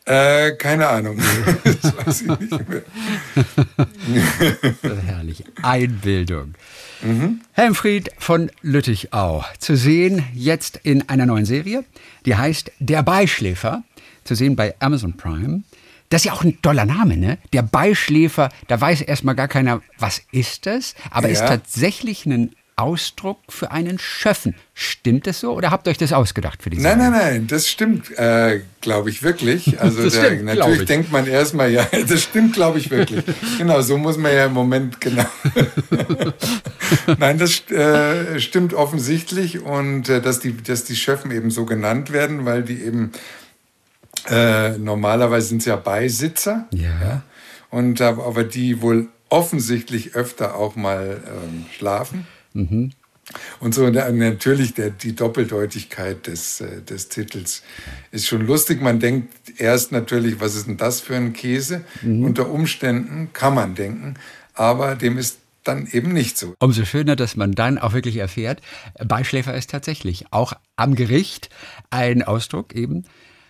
[0.05, 1.17] Äh, keine Ahnung.
[1.63, 2.81] das weiß ich nicht mehr.
[5.05, 5.43] Herrlich.
[5.61, 6.55] Einbildung.
[7.01, 7.41] Mhm.
[7.53, 9.45] Helmfried von Lüttichau.
[9.59, 11.83] Zu sehen jetzt in einer neuen Serie,
[12.25, 13.83] die heißt Der Beischläfer.
[14.23, 15.63] Zu sehen bei Amazon Prime.
[16.09, 17.37] Das ist ja auch ein toller Name, ne?
[17.53, 21.33] Der Beischläfer, da weiß erstmal gar keiner, was ist das, aber ja.
[21.33, 24.55] ist tatsächlich ein Ausdruck für einen Schöffen.
[24.73, 27.67] Stimmt das so oder habt ihr euch das ausgedacht für die Nein, nein, nein, das
[27.67, 29.79] stimmt, äh, glaube ich wirklich.
[29.81, 33.23] Also der, stimmt, natürlich denkt man erstmal, ja, das stimmt, glaube ich wirklich.
[33.57, 35.25] genau, so muss man ja im Moment genau.
[37.19, 42.11] nein, das äh, stimmt offensichtlich und äh, dass, die, dass die Schöffen eben so genannt
[42.11, 43.11] werden, weil die eben
[44.29, 46.67] äh, normalerweise sind es ja Beisitzer.
[46.71, 46.89] Ja.
[47.01, 47.23] ja.
[47.69, 52.27] Und aber die wohl offensichtlich öfter auch mal ähm, schlafen.
[52.53, 52.91] Mhm.
[53.59, 57.63] Und so natürlich der, die Doppeldeutigkeit des, äh, des Titels
[58.11, 58.81] ist schon lustig.
[58.81, 61.85] Man denkt erst natürlich, was ist denn das für ein Käse?
[62.01, 62.25] Mhm.
[62.25, 64.15] Unter Umständen kann man denken,
[64.53, 66.55] aber dem ist dann eben nicht so.
[66.59, 68.61] Umso schöner, dass man dann auch wirklich erfährt,
[69.03, 71.49] Beischläfer ist tatsächlich auch am Gericht
[71.91, 73.05] ein Ausdruck eben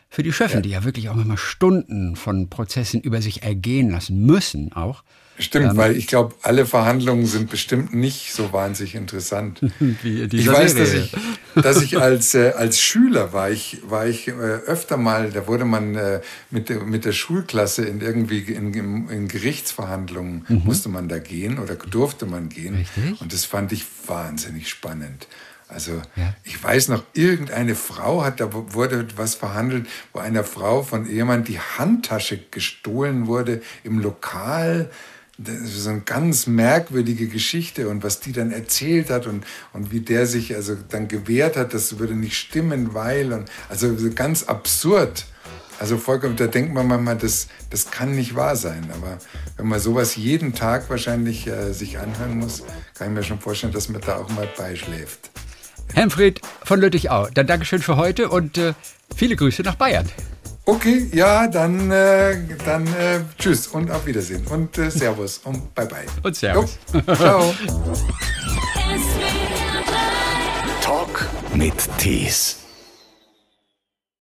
[0.09, 0.61] für die Schöffen, ja.
[0.61, 5.03] die ja wirklich auch immer Stunden von Prozessen über sich ergehen lassen müssen auch.
[5.39, 9.61] Stimmt, ähm, weil ich glaube, alle Verhandlungen sind bestimmt nicht so wahnsinnig interessant.
[9.79, 11.11] Wie ich weiß, dass ich,
[11.55, 15.65] dass ich als, äh, als Schüler war ich, war ich äh, öfter mal, da wurde
[15.65, 16.21] man äh,
[16.51, 20.61] mit, der, mit der Schulklasse in irgendwie in, in, in Gerichtsverhandlungen mhm.
[20.63, 22.75] musste man da gehen oder durfte man gehen.
[22.75, 23.21] Richtig?
[23.21, 25.27] Und das fand ich wahnsinnig spannend.
[25.71, 26.33] Also ja.
[26.43, 31.47] ich weiß noch, irgendeine Frau hat, da wurde was verhandelt, wo einer Frau von jemand
[31.47, 34.91] die Handtasche gestohlen wurde im Lokal
[35.63, 40.25] so eine ganz merkwürdige Geschichte und was die dann erzählt hat und, und wie der
[40.25, 45.25] sich also dann gewehrt hat, das würde nicht stimmen, weil und also ganz absurd.
[45.79, 48.87] Also vollkommen, da denkt man manchmal, das, das kann nicht wahr sein.
[48.93, 49.17] Aber
[49.57, 52.63] wenn man sowas jeden Tag wahrscheinlich äh, sich anhören muss,
[52.93, 55.31] kann ich mir schon vorstellen, dass man da auch mal beischläft.
[55.95, 58.73] Helmfried von Lüttich-Au, dann Dankeschön für heute und äh,
[59.15, 60.07] viele Grüße nach Bayern.
[60.65, 65.87] Okay, ja, dann, äh, dann äh, tschüss und auf Wiedersehen und äh, Servus und bye
[65.87, 66.05] bye.
[66.23, 66.77] Und Servus.
[66.93, 67.53] Jo, ciao.
[70.81, 72.60] Talk mit Tees.